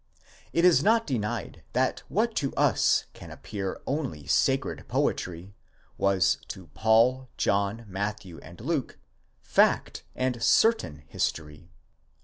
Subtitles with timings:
[0.51, 5.53] It is not denied that what to us can appear only sacred poetry,
[5.95, 8.97] was to Paul, John, Matthew and Luke,
[9.43, 11.69] fact and certain history.